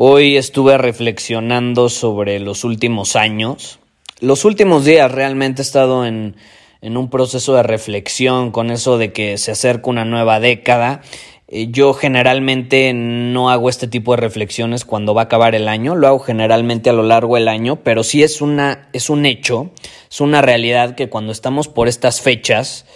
[0.00, 3.80] Hoy estuve reflexionando sobre los últimos años.
[4.20, 6.36] Los últimos días realmente he estado en,
[6.80, 11.00] un proceso de reflexión con eso de que se acerca una nueva década.
[11.48, 15.96] Eh, yo generalmente no hago este tipo de reflexiones cuando va a acabar el año,
[15.96, 19.72] lo hago generalmente a lo largo del año, pero sí es una es un hecho,
[20.08, 22.86] es una realidad que cuando estamos por estas fechas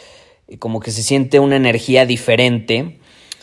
[0.47, 3.01] eh, como que se siente una energía diferente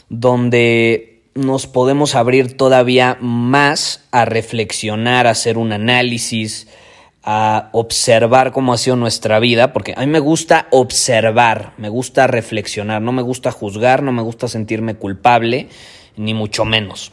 [0.08, 6.68] donde nos podemos abrir todavía más a reflexionar, a hacer un análisis,
[7.24, 12.28] a observar cómo ha sido nuestra vida, porque a mí me gusta observar, me gusta
[12.28, 15.70] reflexionar, no me gusta juzgar, no me gusta sentirme culpable,
[16.18, 17.12] ni mucho menos.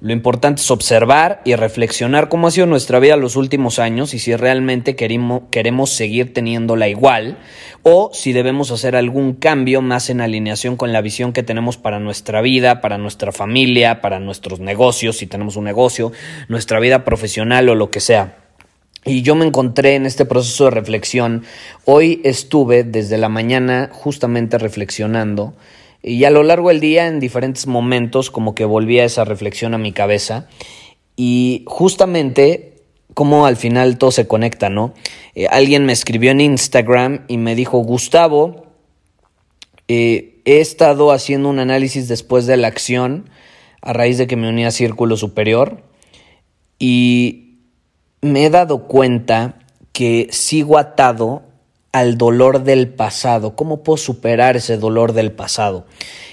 [0.00, 4.20] Lo importante es observar y reflexionar cómo ha sido nuestra vida los últimos años y
[4.20, 7.36] si realmente queremos, queremos seguir teniéndola igual
[7.82, 11.98] o si debemos hacer algún cambio más en alineación con la visión que tenemos para
[11.98, 16.12] nuestra vida, para nuestra familia, para nuestros negocios, si tenemos un negocio,
[16.46, 18.36] nuestra vida profesional o lo que sea.
[19.04, 21.42] Y yo me encontré en este proceso de reflexión.
[21.86, 25.54] Hoy estuve desde la mañana justamente reflexionando
[26.02, 29.78] y a lo largo del día, en diferentes momentos, como que volvía esa reflexión a
[29.78, 30.48] mi cabeza.
[31.16, 32.78] Y justamente
[33.14, 34.94] como al final todo se conecta, ¿no?
[35.34, 38.66] Eh, alguien me escribió en Instagram y me dijo, Gustavo,
[39.88, 43.28] eh, he estado haciendo un análisis después de la acción
[43.82, 45.82] a raíz de que me uní a Círculo Superior
[46.78, 47.58] y
[48.20, 49.58] me he dado cuenta
[49.92, 51.42] que sigo atado
[51.92, 55.86] al dolor del pasado, cómo puedo superar ese dolor del pasado.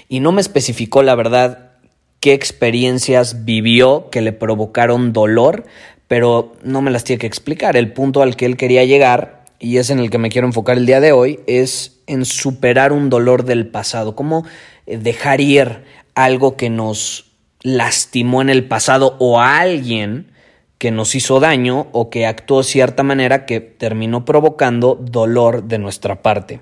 [0.08, 1.72] Y no me especificó la verdad
[2.20, 5.64] qué experiencias vivió que le provocaron dolor,
[6.08, 7.76] pero no me las tiene que explicar.
[7.76, 10.76] El punto al que él quería llegar, y es en el que me quiero enfocar
[10.76, 14.44] el día de hoy, es en superar un dolor del pasado, cómo
[14.86, 15.84] eh, dejar ir
[16.14, 20.30] algo que nos lastimó en el pasado o a alguien
[20.78, 25.78] que nos hizo daño o que actuó de cierta manera que terminó provocando dolor de
[25.78, 26.60] nuestra parte.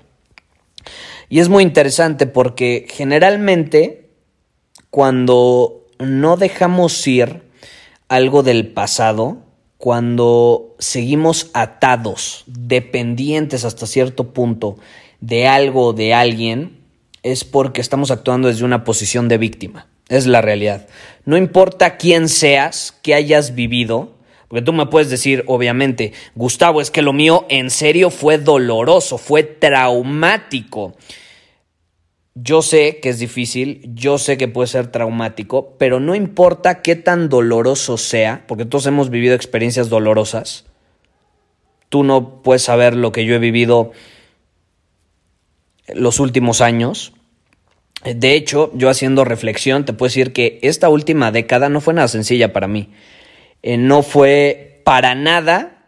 [1.29, 4.09] Y es muy interesante porque generalmente
[4.89, 7.43] cuando no dejamos ir
[8.07, 9.39] algo del pasado,
[9.77, 14.77] cuando seguimos atados, dependientes hasta cierto punto
[15.19, 16.79] de algo o de alguien,
[17.23, 19.87] es porque estamos actuando desde una posición de víctima.
[20.09, 20.87] Es la realidad.
[21.25, 24.15] No importa quién seas, qué hayas vivido,
[24.47, 29.17] porque tú me puedes decir, obviamente, Gustavo, es que lo mío en serio fue doloroso,
[29.17, 30.95] fue traumático.
[32.35, 36.95] Yo sé que es difícil, yo sé que puede ser traumático, pero no importa qué
[36.95, 40.65] tan doloroso sea, porque todos hemos vivido experiencias dolorosas.
[41.89, 43.93] Tú no puedes saber lo que yo he vivido
[45.87, 47.13] los últimos años,
[48.13, 52.07] de hecho, yo haciendo reflexión, te puedo decir que esta última década no fue nada
[52.07, 52.89] sencilla para mí.
[53.63, 55.87] Eh, no fue para nada,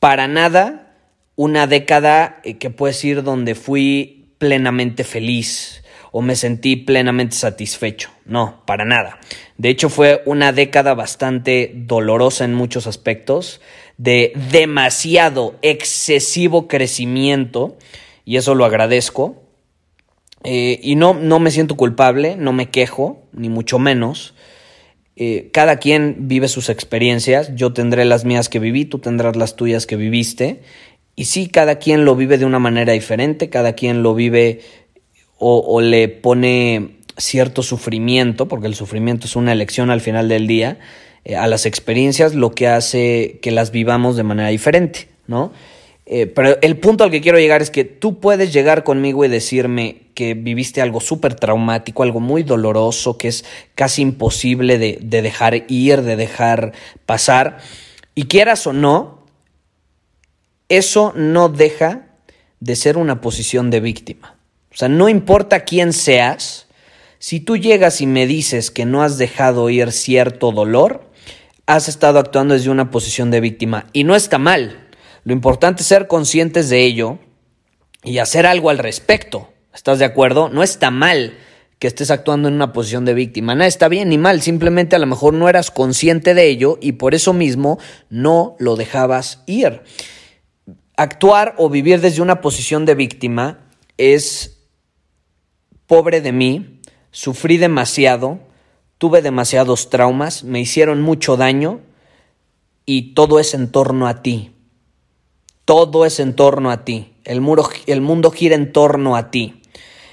[0.00, 0.96] para nada,
[1.36, 8.10] una década eh, que puedes decir donde fui plenamente feliz o me sentí plenamente satisfecho.
[8.24, 9.20] No, para nada.
[9.56, 13.60] De hecho, fue una década bastante dolorosa en muchos aspectos,
[13.96, 17.76] de demasiado, excesivo crecimiento,
[18.24, 19.42] y eso lo agradezco.
[20.44, 24.34] Eh, y no, no me siento culpable, no me quejo, ni mucho menos.
[25.16, 29.54] Eh, cada quien vive sus experiencias, yo tendré las mías que viví, tú tendrás las
[29.54, 30.62] tuyas que viviste.
[31.14, 34.60] Y sí, cada quien lo vive de una manera diferente, cada quien lo vive
[35.42, 40.78] o, le pone cierto sufrimiento, porque el sufrimiento es una elección al final del día,
[41.24, 45.52] eh, a las experiencias, lo que hace que las vivamos de manera diferente, ¿no?
[46.12, 49.28] Eh, pero el punto al que quiero llegar es que tú puedes llegar conmigo y
[49.28, 53.44] decirme que viviste algo súper traumático, algo muy doloroso, que es
[53.76, 56.72] casi imposible de, de, dejar ir, de dejar
[57.06, 57.58] pasar.
[58.16, 59.24] Y quieras o no,
[60.68, 62.08] eso no deja
[62.58, 64.36] de ser una posición de víctima.
[64.72, 66.66] O sea, no importa quién seas,
[67.20, 71.08] si tú llegas y me dices que no has dejado ir cierto dolor,
[71.66, 73.86] has estado actuando desde una posición de víctima.
[73.92, 74.89] Y no está mal.
[75.24, 77.18] Lo importante es ser conscientes de ello
[78.02, 79.48] y hacer algo al respecto.
[79.74, 80.48] ¿Estás de acuerdo?
[80.48, 81.34] No está mal
[81.78, 83.54] que estés actuando en una posición de víctima.
[83.54, 86.92] Nada está bien ni mal, simplemente a lo mejor no eras consciente de ello y
[86.92, 87.78] por eso mismo
[88.10, 89.82] no lo dejabas ir.
[90.96, 93.66] Actuar o vivir desde una posición de víctima
[93.96, 94.68] es
[95.86, 96.80] pobre de mí,
[97.10, 98.40] sufrí demasiado,
[98.98, 101.80] tuve demasiados traumas, me hicieron mucho daño
[102.84, 104.52] y todo es en torno a ti.
[105.70, 107.12] Todo es en torno a ti.
[107.24, 107.46] El,
[107.86, 109.62] el mundo gira en torno a ti.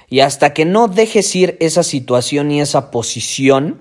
[0.08, 3.80] Y hasta que no dejes ir esa situación y esa posición,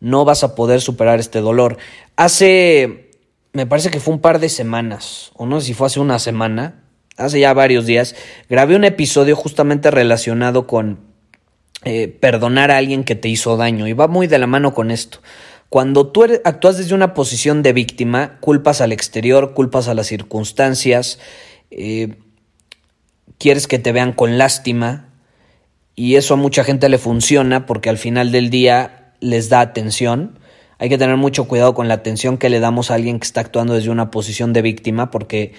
[0.00, 1.76] no vas a poder superar este dolor.
[2.16, 3.10] Hace,
[3.52, 6.18] me parece que fue un par de semanas, o no sé si fue hace una
[6.18, 6.82] semana,
[7.18, 8.16] hace ya varios días,
[8.48, 11.00] grabé un episodio justamente relacionado con
[11.84, 13.86] eh, perdonar a alguien que te hizo daño.
[13.86, 15.18] Y va muy de la mano con esto.
[15.74, 21.18] Cuando tú actúas desde una posición de víctima, culpas al exterior, culpas a las circunstancias,
[21.72, 22.14] eh,
[23.38, 25.08] quieres que te vean con lástima
[25.96, 30.38] y eso a mucha gente le funciona porque al final del día les da atención.
[30.78, 33.40] Hay que tener mucho cuidado con la atención que le damos a alguien que está
[33.40, 35.54] actuando desde una posición de víctima porque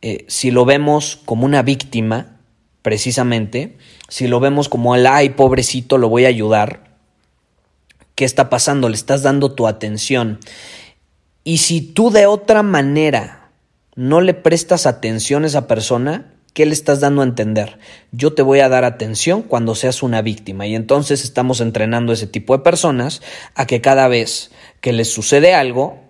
[0.00, 2.38] eh, si lo vemos como una víctima,
[2.80, 3.76] precisamente,
[4.08, 6.89] si lo vemos como el, ay, pobrecito, lo voy a ayudar,
[8.20, 8.90] ¿qué está pasando?
[8.90, 10.40] Le estás dando tu atención.
[11.42, 13.50] Y si tú de otra manera
[13.96, 17.78] no le prestas atención a esa persona, ¿Qué le estás dando a entender?
[18.10, 22.14] Yo te voy a dar atención cuando seas una víctima y entonces estamos entrenando a
[22.14, 23.22] ese tipo de personas
[23.54, 24.50] a que cada vez
[24.80, 26.00] que les sucede algo,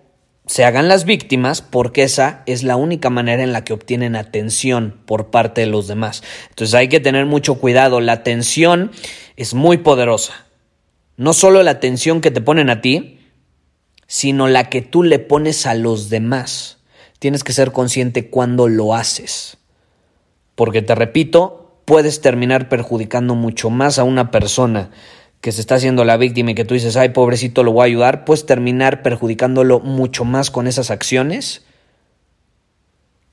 [0.47, 4.99] se hagan las víctimas porque esa es la única manera en la que obtienen atención
[5.05, 6.23] por parte de los demás.
[6.49, 8.91] Entonces hay que tener mucho cuidado, la atención
[9.37, 10.47] es muy poderosa.
[11.21, 13.19] No solo la atención que te ponen a ti,
[14.07, 16.79] sino la que tú le pones a los demás.
[17.19, 19.59] Tienes que ser consciente cuando lo haces.
[20.55, 24.89] Porque te repito, puedes terminar perjudicando mucho más a una persona
[25.41, 27.85] que se está haciendo la víctima y que tú dices, ay, pobrecito, lo voy a
[27.85, 31.67] ayudar, puedes terminar perjudicándolo mucho más con esas acciones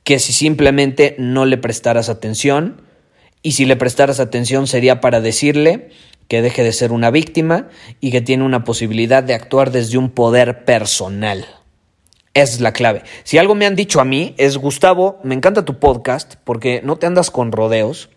[0.04, 2.82] que si simplemente no le prestaras atención.
[3.40, 5.88] Y si le prestaras atención sería para decirle
[6.28, 7.68] que deje de ser una víctima
[8.00, 11.46] y que tiene una posibilidad de actuar desde un poder personal.
[12.34, 13.02] Es la clave.
[13.24, 16.96] Si algo me han dicho a mí es, Gustavo, me encanta tu podcast porque no
[16.96, 18.10] te andas con rodeos,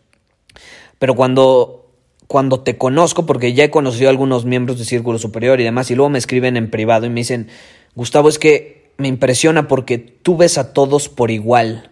[1.00, 1.90] pero cuando,
[2.28, 5.90] cuando te conozco, porque ya he conocido a algunos miembros de Círculo Superior y demás,
[5.90, 7.48] y luego me escriben en privado y me dicen,
[7.96, 11.90] Gustavo, es que me impresiona porque tú ves a todos por igual.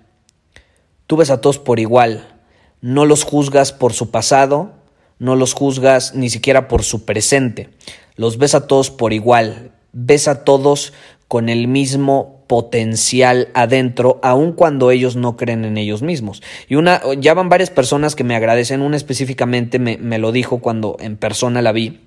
[1.07, 2.27] Tú ves a todos por igual.
[2.81, 4.73] No los juzgas por su pasado,
[5.19, 7.69] no los juzgas ni siquiera por su presente.
[8.15, 9.71] Los ves a todos por igual.
[9.91, 10.93] Ves a todos
[11.27, 16.41] con el mismo potencial adentro, aun cuando ellos no creen en ellos mismos.
[16.67, 20.57] Y una, ya van varias personas que me agradecen, una específicamente me, me lo dijo
[20.57, 22.01] cuando en persona la vi.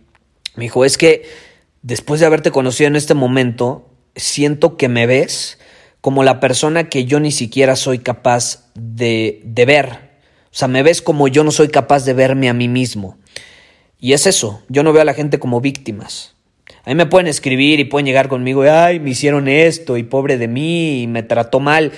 [0.57, 1.23] Me dijo, es que
[1.83, 5.59] después de haberte conocido en este momento, siento que me ves
[6.01, 10.12] como la persona que yo ni siquiera soy capaz de, de ver.
[10.53, 13.17] O sea, me ves como yo no soy capaz de verme a mí mismo.
[13.99, 16.35] Y es eso, yo no veo a la gente como víctimas.
[16.85, 20.03] A mí me pueden escribir y pueden llegar conmigo y, ay, me hicieron esto y
[20.03, 21.93] pobre de mí y me trató mal.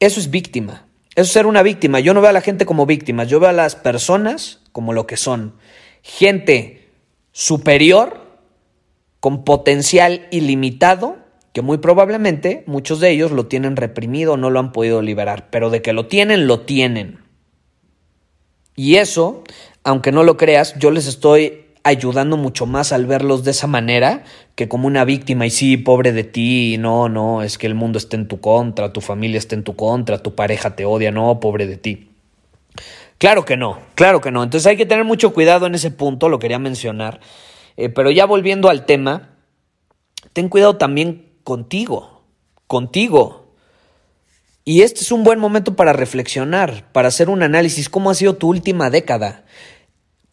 [0.00, 0.86] Eso es víctima.
[1.14, 2.00] Eso es ser una víctima.
[2.00, 5.06] Yo no veo a la gente como víctimas, yo veo a las personas como lo
[5.06, 5.54] que son.
[6.02, 6.88] Gente
[7.32, 8.20] superior,
[9.20, 11.16] con potencial ilimitado,
[11.52, 15.70] que muy probablemente muchos de ellos lo tienen reprimido no lo han podido liberar, pero
[15.70, 17.21] de que lo tienen, lo tienen.
[18.76, 19.44] Y eso,
[19.84, 24.24] aunque no lo creas, yo les estoy ayudando mucho más al verlos de esa manera
[24.54, 27.98] que como una víctima y sí, pobre de ti, no, no, es que el mundo
[27.98, 31.40] está en tu contra, tu familia está en tu contra, tu pareja te odia, no,
[31.40, 32.08] pobre de ti.
[33.18, 34.42] Claro que no, claro que no.
[34.42, 37.20] Entonces hay que tener mucho cuidado en ese punto, lo quería mencionar.
[37.76, 39.30] Eh, pero ya volviendo al tema,
[40.32, 42.22] ten cuidado también contigo,
[42.66, 43.41] contigo.
[44.64, 47.88] Y este es un buen momento para reflexionar, para hacer un análisis.
[47.88, 49.44] ¿Cómo ha sido tu última década?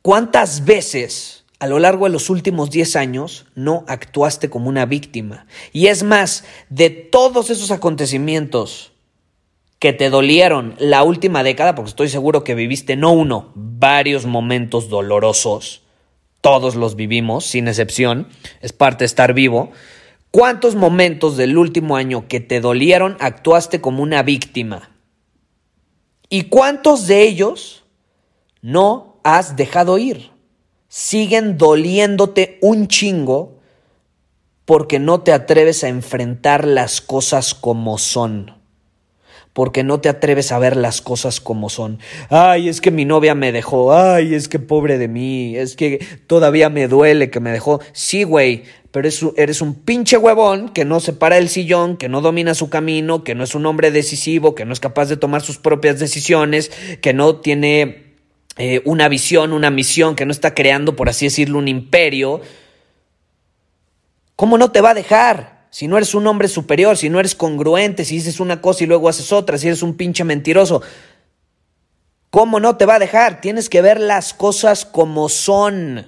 [0.01, 5.45] ¿Cuántas veces a lo largo de los últimos 10 años no actuaste como una víctima.
[5.73, 8.93] Y es más, de todos esos acontecimientos
[9.77, 14.89] que te dolieron la última década, porque estoy seguro que viviste no uno, varios momentos
[14.89, 15.83] dolorosos,
[16.41, 18.27] todos los vivimos, sin excepción,
[18.61, 19.71] es parte de estar vivo,
[20.31, 24.91] ¿Cuántos momentos del último año que te dolieron actuaste como una víctima?
[26.29, 27.83] ¿Y cuántos de ellos
[28.61, 30.29] no has dejado ir?
[30.87, 33.59] Siguen doliéndote un chingo
[34.65, 38.59] porque no te atreves a enfrentar las cosas como son
[39.59, 41.99] porque no te atreves a ver las cosas como son.
[42.29, 46.05] Ay, es que mi novia me dejó, ay, es que pobre de mí, es que
[46.27, 47.81] todavía me duele que me dejó.
[47.91, 52.21] Sí, güey, pero eres un pinche huevón que no se para el sillón, que no
[52.21, 55.41] domina su camino, que no es un hombre decisivo, que no es capaz de tomar
[55.41, 58.15] sus propias decisiones, que no tiene
[58.57, 62.41] eh, una visión, una misión, que no está creando, por así decirlo, un imperio.
[64.35, 65.59] ¿Cómo no te va a dejar?
[65.71, 68.87] si no eres un hombre superior, si no eres congruente, si dices una cosa y
[68.87, 70.81] luego haces otra, si eres un pinche mentiroso,
[72.29, 73.41] ¿cómo no te va a dejar?
[73.41, 76.07] Tienes que ver las cosas como son.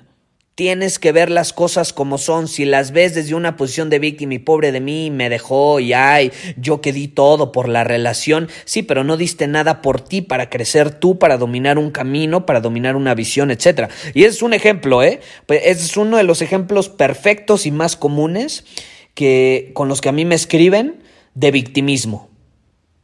[0.56, 2.48] Tienes que ver las cosas como son.
[2.48, 5.94] Si las ves desde una posición de víctima y pobre de mí, me dejó y
[5.94, 8.50] ay, yo que di todo por la relación.
[8.66, 12.60] Sí, pero no diste nada por ti para crecer tú, para dominar un camino, para
[12.60, 13.90] dominar una visión, etc.
[14.14, 15.22] Y es un ejemplo, ¿eh?
[15.46, 18.66] Pues es uno de los ejemplos perfectos y más comunes
[19.14, 21.02] que, con los que a mí me escriben
[21.34, 22.30] de victimismo,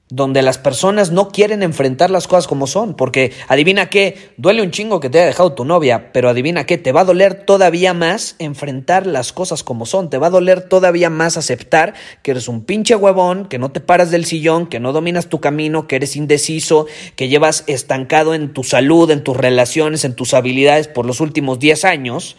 [0.10, 4.72] donde las personas no quieren enfrentar las cosas como son, porque adivina qué, duele un
[4.72, 7.94] chingo que te haya dejado tu novia, pero adivina qué, te va a doler todavía
[7.94, 12.48] más enfrentar las cosas como son, te va a doler todavía más aceptar que eres
[12.48, 15.98] un pinche huevón, que no te paras del sillón, que no dominas tu camino, que
[15.98, 16.86] eres indeciso,
[17.18, 21.60] que llevas estancado en tu salud, en tus relaciones, en tus habilidades por los últimos
[21.60, 22.38] 10 años,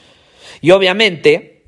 [0.63, 1.59] y obviamente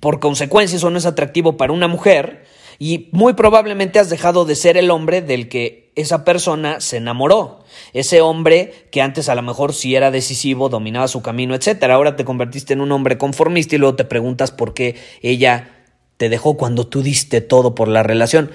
[0.00, 2.44] por consecuencia, eso no es atractivo para una mujer
[2.78, 7.64] y muy probablemente has dejado de ser el hombre del que esa persona se enamoró.
[7.92, 11.82] Ese hombre que antes a lo mejor sí era decisivo, dominaba su camino, etc.
[11.90, 16.28] Ahora te convertiste en un hombre conformista y luego te preguntas por qué ella te
[16.28, 18.52] dejó cuando tú diste todo por la relación.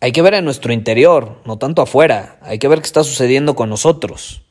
[0.00, 2.38] Hay que ver en nuestro interior, no tanto afuera.
[2.40, 4.42] Hay que ver qué está sucediendo con nosotros.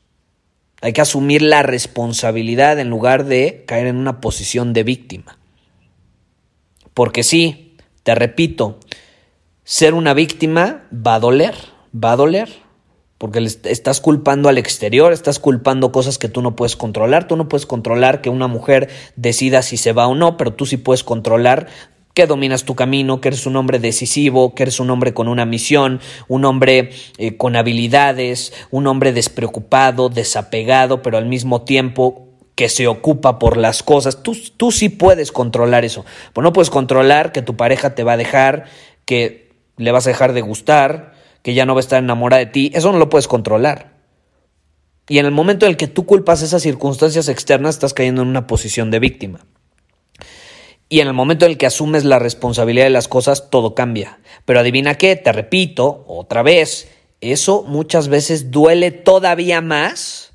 [0.80, 5.38] Hay que asumir la responsabilidad en lugar de caer en una posición de víctima.
[6.94, 7.67] Porque sí,
[8.08, 8.78] te repito,
[9.64, 11.54] ser una víctima va a doler,
[11.94, 12.48] va a doler.
[13.18, 17.28] Porque estás culpando al exterior, estás culpando cosas que tú no puedes controlar.
[17.28, 20.64] Tú no puedes controlar que una mujer decida si se va o no, pero tú
[20.64, 21.66] sí puedes controlar
[22.14, 25.44] que dominas tu camino, que eres un hombre decisivo, que eres un hombre con una
[25.44, 26.88] misión, un hombre
[27.18, 32.27] eh, con habilidades, un hombre despreocupado, desapegado, pero al mismo tiempo
[32.58, 34.24] que se ocupa por las cosas.
[34.24, 36.04] Tú, tú sí puedes controlar eso.
[36.32, 38.64] Pues no puedes controlar que tu pareja te va a dejar,
[39.04, 41.12] que le vas a dejar de gustar,
[41.42, 42.72] que ya no va a estar enamorada de ti.
[42.74, 43.92] Eso no lo puedes controlar.
[45.08, 48.28] Y en el momento en el que tú culpas esas circunstancias externas, estás cayendo en
[48.28, 49.46] una posición de víctima.
[50.88, 54.18] Y en el momento en el que asumes la responsabilidad de las cosas, todo cambia.
[54.46, 56.88] Pero adivina qué, te repito, otra vez,
[57.20, 60.27] eso muchas veces duele todavía más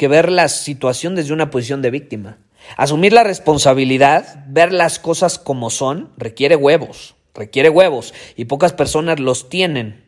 [0.00, 2.38] que ver la situación desde una posición de víctima.
[2.78, 9.20] Asumir la responsabilidad, ver las cosas como son, requiere huevos, requiere huevos, y pocas personas
[9.20, 10.02] los tienen.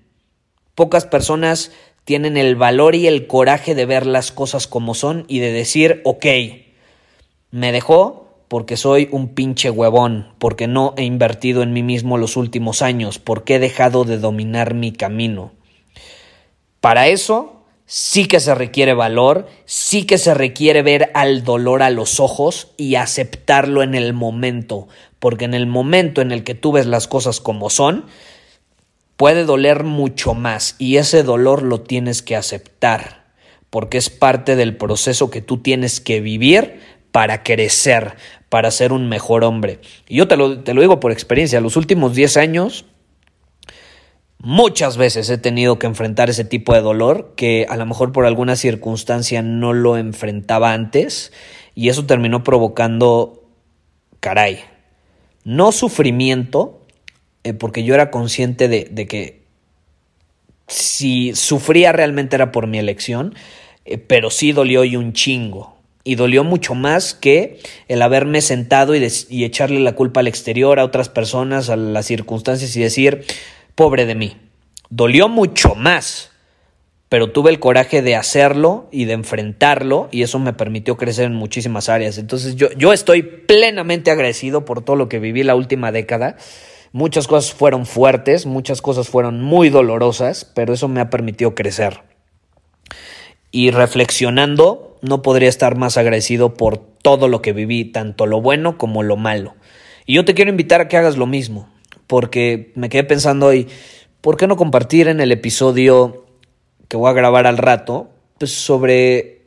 [0.75, 1.73] Pocas personas
[2.07, 6.01] tienen el valor y el coraje de ver las cosas como son y de decir,
[6.07, 6.25] ok,
[7.51, 12.39] me dejó porque soy un pinche huevón, porque no he invertido en mí mismo los
[12.39, 15.53] últimos años, porque he dejado de dominar mi camino.
[16.81, 17.62] Para eso
[17.95, 22.69] sí que se requiere valor, sí que se requiere ver al dolor a los ojos
[22.79, 27.07] y aceptarlo en el momento, porque en el momento en el que tú ves las
[27.07, 28.07] cosas como son,
[29.19, 33.27] puede doler mucho más y ese dolor lo tienes que aceptar,
[33.69, 36.81] porque es parte del proceso que tú tienes que vivir
[37.11, 38.17] para crecer,
[38.49, 39.81] para ser un mejor hombre.
[40.09, 42.87] Y yo te lo, te lo digo por experiencia, los últimos 10 años
[44.45, 48.27] Muchas veces he tenido que enfrentar ese tipo de dolor que a lo mejor por
[48.27, 51.33] alguna circunstancia no lo enfrentaba antes
[51.77, 53.45] y eso terminó provocando,
[54.19, 54.59] caray,
[55.45, 56.81] no sufrimiento,
[57.45, 59.43] eh, porque yo era consciente de, de, que
[60.67, 63.37] si sufría realmente era por mi elección,
[63.85, 65.77] eh, pero sí dolió y un chingo.
[66.03, 70.81] Y dolió mucho más que el haberme sentado y, y echarle la culpa al exterior,
[70.81, 73.25] a otras personas, a las circunstancias y decir,
[73.75, 74.37] Pobre de mí.
[74.91, 76.31] Dolió mucho más,
[77.09, 81.35] pero tuve el coraje de hacerlo y de enfrentarlo y eso me permitió crecer en
[81.35, 82.19] muchísimas áreas.
[82.19, 86.37] Entonces yo, yo estoy plenamente agradecido por todo lo que viví la última década.
[86.93, 92.01] Muchas cosas fueron fuertes, muchas cosas fueron muy dolorosas, pero eso me ha permitido crecer.
[93.51, 98.77] Y reflexionando, no podría estar más agradecido por todo lo que viví, tanto lo bueno
[98.77, 99.55] como lo malo.
[100.05, 101.69] Y yo te quiero invitar a que hagas lo mismo,
[102.13, 103.69] porque me quedé pensando hoy,
[104.21, 106.27] ¿por qué no compartir en el episodio
[106.89, 109.47] que voy a grabar al rato pues sobre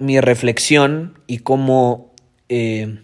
[0.00, 2.12] mi reflexión y cómo
[2.48, 2.98] eh,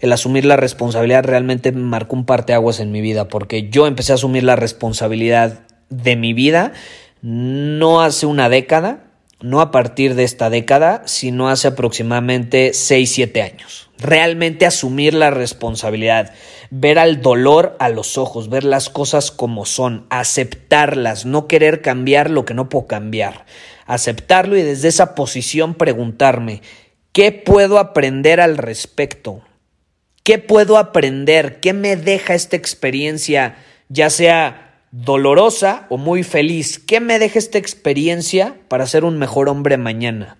[0.00, 4.16] el asumir la responsabilidad realmente marcó un parteaguas en mi vida, porque yo empecé a
[4.16, 6.72] asumir la responsabilidad de mi vida
[7.22, 13.42] no hace una década, no a partir de esta década, sino hace aproximadamente 6, 7
[13.42, 13.89] años.
[14.00, 16.32] Realmente asumir la responsabilidad,
[16.70, 22.30] ver al dolor a los ojos, ver las cosas como son, aceptarlas, no querer cambiar
[22.30, 23.44] lo que no puedo cambiar,
[23.86, 26.62] aceptarlo y desde esa posición preguntarme,
[27.12, 29.42] ¿qué puedo aprender al respecto?
[30.22, 31.60] ¿Qué puedo aprender?
[31.60, 33.56] ¿Qué me deja esta experiencia,
[33.88, 36.78] ya sea dolorosa o muy feliz?
[36.78, 40.38] ¿Qué me deja esta experiencia para ser un mejor hombre mañana?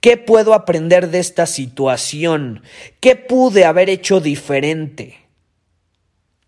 [0.00, 2.62] ¿Qué puedo aprender de esta situación?
[3.00, 5.18] ¿Qué pude haber hecho diferente?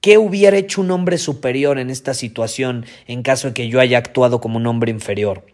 [0.00, 3.98] ¿Qué hubiera hecho un hombre superior en esta situación en caso de que yo haya
[3.98, 5.44] actuado como un hombre inferior?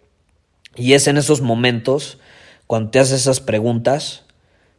[0.76, 2.19] Y es en esos momentos,
[2.67, 4.25] cuando te haces esas preguntas,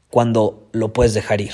[0.09, 1.53] cuando lo puedes dejar ir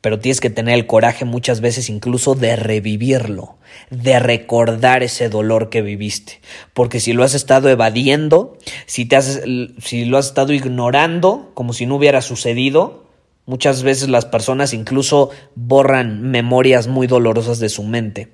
[0.00, 3.58] pero tienes que tener el coraje muchas veces incluso de revivirlo,
[3.90, 6.40] de recordar ese dolor que viviste,
[6.72, 9.42] porque si lo has estado evadiendo, si te has,
[9.78, 13.04] si lo has estado ignorando como si no hubiera sucedido,
[13.44, 18.28] muchas veces las personas incluso borran memorias muy dolorosas de su mente,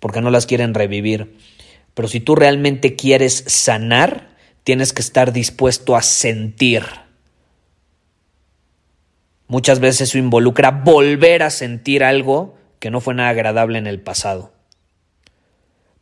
[0.00, 1.36] porque no las quieren revivir.
[1.94, 7.03] Pero si tú realmente quieres sanar, tienes que estar dispuesto a sentir
[9.46, 14.00] Muchas veces eso involucra volver a sentir algo que no fue nada agradable en el
[14.00, 14.52] pasado.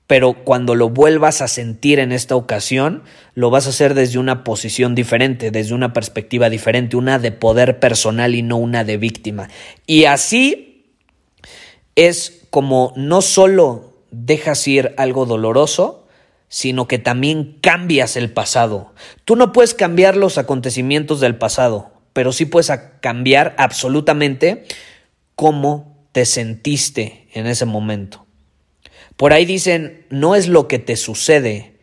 [0.06, 3.02] Pero cuando lo vuelvas a sentir en esta ocasión,
[3.34, 7.80] lo vas a hacer desde una posición diferente, desde una perspectiva diferente, una de poder
[7.80, 9.49] personal y no una de víctima.
[9.87, 10.96] Y así
[11.94, 16.06] es como no solo dejas ir algo doloroso,
[16.49, 18.93] sino que también cambias el pasado.
[19.25, 22.70] Tú no puedes cambiar los acontecimientos del pasado, pero sí puedes
[23.00, 24.64] cambiar absolutamente
[25.34, 28.26] cómo te sentiste en ese momento.
[29.16, 31.76] Por ahí dicen, no es lo que te sucede,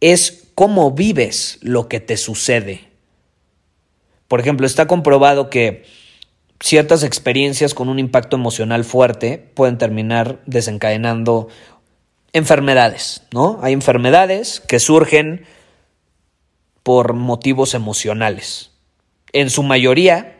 [0.00, 2.88] es cómo vives lo que te sucede.
[4.28, 5.84] Por ejemplo, está comprobado que
[6.60, 11.48] ciertas experiencias con un impacto emocional fuerte pueden terminar desencadenando
[12.32, 13.58] enfermedades, ¿no?
[13.62, 15.46] Hay enfermedades que surgen
[16.82, 18.73] por motivos emocionales
[19.34, 20.36] en su mayoría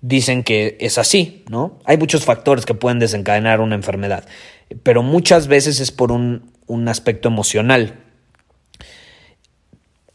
[0.00, 1.78] dicen que es así, ¿no?
[1.84, 4.26] Hay muchos factores que pueden desencadenar una enfermedad,
[4.82, 7.98] pero muchas veces es por un, un aspecto emocional.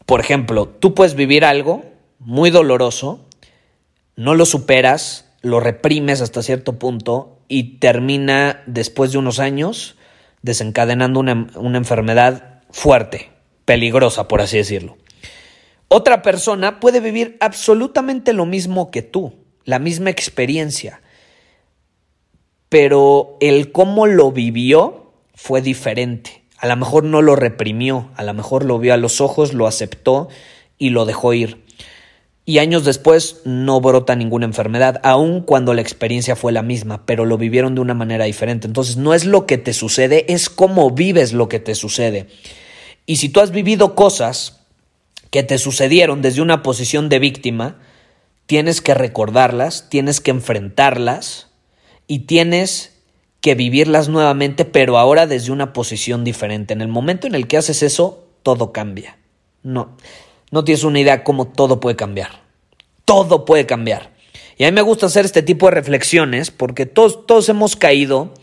[0.05, 1.83] Por ejemplo, tú puedes vivir algo
[2.19, 3.25] muy doloroso,
[4.15, 9.97] no lo superas, lo reprimes hasta cierto punto y termina después de unos años
[10.41, 13.29] desencadenando una, una enfermedad fuerte,
[13.65, 14.97] peligrosa, por así decirlo.
[15.93, 19.33] Otra persona puede vivir absolutamente lo mismo que tú,
[19.65, 21.01] la misma experiencia,
[22.69, 26.45] pero el cómo lo vivió fue diferente.
[26.57, 29.67] A lo mejor no lo reprimió, a lo mejor lo vio a los ojos, lo
[29.67, 30.29] aceptó
[30.77, 31.65] y lo dejó ir.
[32.45, 37.25] Y años después no brota ninguna enfermedad, aun cuando la experiencia fue la misma, pero
[37.25, 38.65] lo vivieron de una manera diferente.
[38.65, 42.27] Entonces no es lo que te sucede, es cómo vives lo que te sucede.
[43.05, 44.60] Y si tú has vivido cosas
[45.31, 47.79] que te sucedieron desde una posición de víctima,
[48.45, 51.47] tienes que recordarlas, tienes que enfrentarlas
[52.05, 52.99] y tienes
[53.39, 56.73] que vivirlas nuevamente, pero ahora desde una posición diferente.
[56.73, 59.17] En el momento en el que haces eso, todo cambia.
[59.63, 59.95] No,
[60.51, 62.43] no tienes una idea cómo todo puede cambiar.
[63.05, 64.11] Todo puede cambiar.
[64.57, 68.33] Y a mí me gusta hacer este tipo de reflexiones porque todos, todos hemos caído,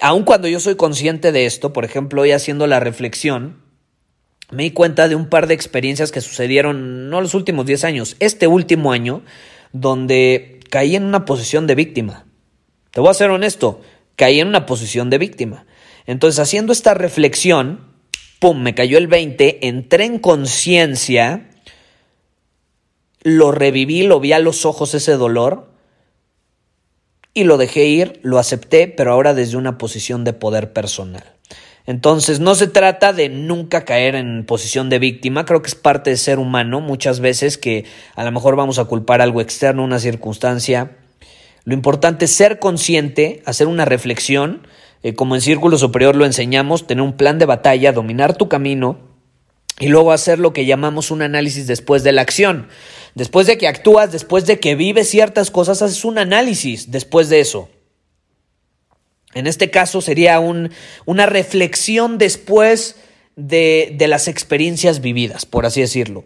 [0.00, 3.65] aun cuando yo soy consciente de esto, por ejemplo, hoy haciendo la reflexión,
[4.50, 8.16] me di cuenta de un par de experiencias que sucedieron no los últimos 10 años,
[8.20, 9.22] este último año,
[9.72, 12.26] donde caí en una posición de víctima.
[12.90, 13.80] Te voy a ser honesto,
[14.14, 15.66] caí en una posición de víctima.
[16.06, 17.80] Entonces, haciendo esta reflexión,
[18.38, 21.50] pum, me cayó el 20, entré en conciencia,
[23.22, 25.72] lo reviví, lo vi a los ojos ese dolor
[27.34, 31.35] y lo dejé ir, lo acepté, pero ahora desde una posición de poder personal.
[31.86, 36.10] Entonces, no se trata de nunca caer en posición de víctima, creo que es parte
[36.10, 37.84] de ser humano muchas veces que
[38.16, 40.96] a lo mejor vamos a culpar algo externo, una circunstancia.
[41.64, 44.66] Lo importante es ser consciente, hacer una reflexión,
[45.02, 48.98] eh, como en Círculo Superior lo enseñamos, tener un plan de batalla, dominar tu camino
[49.78, 52.68] y luego hacer lo que llamamos un análisis después de la acción.
[53.14, 57.40] Después de que actúas, después de que vives ciertas cosas, haces un análisis después de
[57.40, 57.68] eso.
[59.34, 60.70] En este caso sería un,
[61.04, 62.96] una reflexión después
[63.36, 66.24] de, de las experiencias vividas, por así decirlo.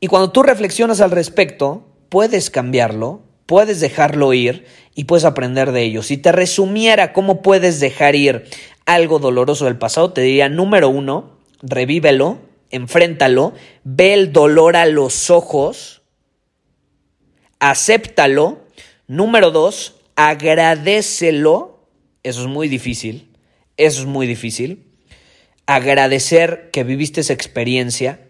[0.00, 5.82] Y cuando tú reflexionas al respecto, puedes cambiarlo, puedes dejarlo ir y puedes aprender de
[5.82, 6.02] ello.
[6.02, 8.44] Si te resumiera cómo puedes dejar ir
[8.86, 12.38] algo doloroso del pasado, te diría, número uno, revívelo,
[12.70, 13.52] enfréntalo,
[13.84, 16.02] ve el dolor a los ojos,
[17.60, 18.60] acéptalo.
[19.06, 21.77] Número dos, agradecelo.
[22.22, 23.28] Eso es muy difícil.
[23.76, 24.84] Eso es muy difícil.
[25.66, 28.20] Agradecer que viviste esa experiencia.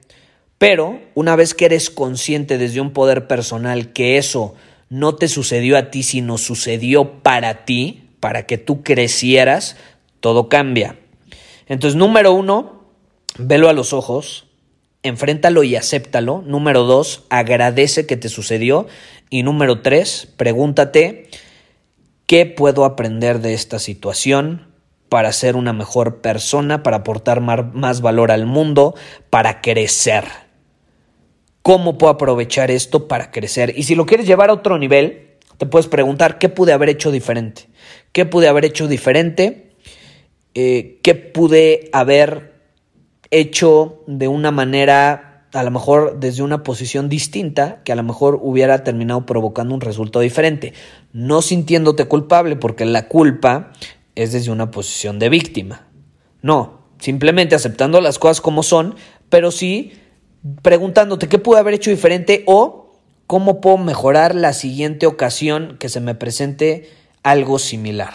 [0.59, 4.55] Pero una vez que eres consciente desde un poder personal que eso
[4.90, 9.77] no te sucedió a ti, sino sucedió para ti, para que tú crecieras,
[10.20, 10.96] todo cambia.
[11.68, 12.85] Entonces, número uno,
[13.38, 14.46] velo a los ojos,
[15.03, 16.42] enfréntalo y acéptalo.
[16.44, 18.87] Número dos, agradece que te sucedió.
[19.31, 21.29] Y número tres, pregúntate,
[22.29, 24.69] ¿qué puedo aprender de esta situación
[25.09, 28.95] para ser una mejor persona, para aportar más valor al mundo,
[29.31, 30.25] para crecer?
[31.62, 33.73] ¿Cómo puedo aprovechar esto para crecer?
[33.77, 37.11] Y si lo quieres llevar a otro nivel, te puedes preguntar, ¿qué pude haber hecho
[37.11, 37.69] diferente?
[38.12, 39.75] ¿Qué pude haber hecho diferente?
[40.55, 42.61] Eh, ¿Qué pude haber
[43.31, 48.39] hecho de una manera, a lo mejor desde una posición distinta, que a lo mejor
[48.43, 50.75] hubiera terminado provocando un resultado diferente.
[51.13, 53.73] No sintiéndote culpable, porque la culpa
[54.15, 55.87] es desde una posición de víctima.
[56.43, 58.95] No, simplemente aceptando las cosas como son,
[59.29, 59.93] pero sí
[60.63, 62.93] preguntándote qué pude haber hecho diferente o
[63.27, 66.89] cómo puedo mejorar la siguiente ocasión que se me presente
[67.23, 68.15] algo similar.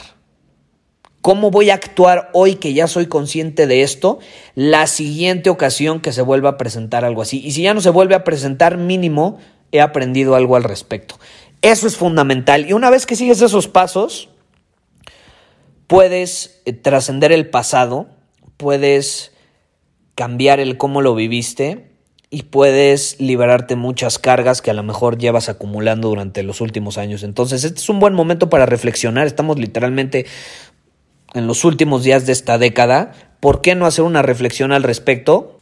[1.23, 4.19] ¿Cómo voy a actuar hoy que ya soy consciente de esto?
[4.55, 7.41] La siguiente ocasión que se vuelva a presentar algo así.
[7.41, 9.37] Y si ya no se vuelve a presentar, mínimo
[9.71, 11.15] he aprendido algo al respecto.
[11.61, 12.69] Eso es fundamental.
[12.69, 14.31] Y una vez que sigues esos pasos,
[15.87, 18.09] puedes eh, trascender el pasado,
[18.57, 19.31] puedes
[20.15, 21.89] cambiar el cómo lo viviste
[22.31, 27.23] y puedes liberarte muchas cargas que a lo mejor llevas acumulando durante los últimos años.
[27.23, 29.25] Entonces, este es un buen momento para reflexionar.
[29.25, 30.25] Estamos literalmente
[31.33, 35.59] en los últimos días de esta década, ¿por qué no hacer una reflexión al respecto?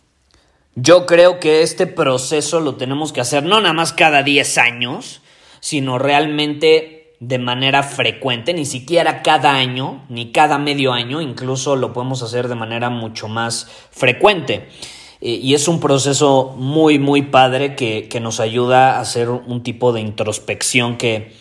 [0.75, 5.21] Yo creo que este proceso lo tenemos que hacer no nada más cada 10 años,
[5.59, 11.93] sino realmente de manera frecuente, ni siquiera cada año, ni cada medio año, incluso lo
[11.93, 14.69] podemos hacer de manera mucho más frecuente.
[15.21, 19.61] Eh, y es un proceso muy, muy padre que, que nos ayuda a hacer un
[19.61, 21.33] tipo de introspección que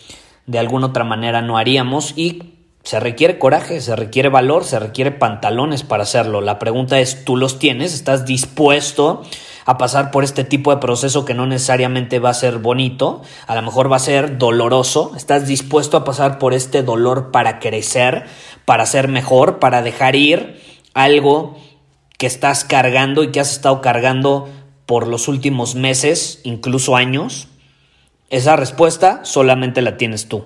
[0.45, 5.11] de alguna otra manera no haríamos y se requiere coraje, se requiere valor, se requiere
[5.11, 6.41] pantalones para hacerlo.
[6.41, 7.93] La pregunta es, ¿tú los tienes?
[7.93, 9.21] ¿Estás dispuesto
[9.65, 13.21] a pasar por este tipo de proceso que no necesariamente va a ser bonito?
[13.45, 15.11] A lo mejor va a ser doloroso.
[15.15, 18.25] ¿Estás dispuesto a pasar por este dolor para crecer,
[18.65, 20.59] para ser mejor, para dejar ir
[20.95, 21.57] algo
[22.17, 24.49] que estás cargando y que has estado cargando
[24.87, 27.47] por los últimos meses, incluso años?
[28.31, 30.45] Esa respuesta solamente la tienes tú.